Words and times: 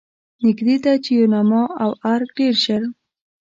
نږدې 0.45 0.75
ده 0.83 0.93
چې 1.03 1.11
یوناما 1.19 1.63
او 1.83 1.91
ارګ 2.13 2.29
ډېر 2.37 2.53
ژر. 2.63 2.83